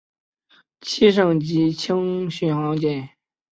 [0.81, 3.11] 七省级轻巡洋舰。